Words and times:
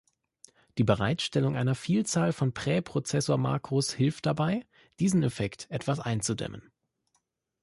Die 0.79 0.83
Bereitstellung 0.83 1.55
einer 1.55 1.75
Vielzahl 1.75 2.33
von 2.33 2.55
Präprozessor-Makros 2.55 3.93
hilft 3.93 4.25
dabei, 4.25 4.65
diesen 4.99 5.21
Effekt 5.21 5.69
etwas 5.69 5.99
einzudämmen. 5.99 6.71